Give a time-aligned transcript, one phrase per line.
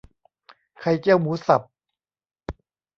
[0.79, 1.61] ไข่เจียวหมูสับ